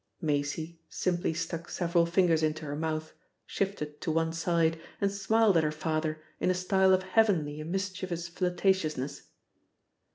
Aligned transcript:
Maisie 0.19 0.81
simply 0.89 1.31
stuck 1.31 1.69
several 1.69 2.07
fingers 2.07 2.41
into 2.41 2.65
her 2.65 2.75
mouth, 2.75 3.13
shifted 3.45 4.01
to 4.01 4.09
one 4.09 4.33
side, 4.33 4.79
and 4.99 5.11
smiled 5.11 5.57
at 5.57 5.63
her 5.63 5.71
father 5.71 6.23
in 6.39 6.49
a 6.49 6.55
style 6.55 6.91
of 6.91 7.03
heavenly 7.03 7.61
and 7.61 7.71
mischievous 7.71 8.27
flirtatiousness. 8.27 9.27